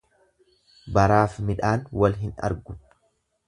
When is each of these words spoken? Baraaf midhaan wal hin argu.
Baraaf 0.95 1.37
midhaan 1.51 1.87
wal 2.01 2.19
hin 2.25 2.35
argu. 2.51 2.81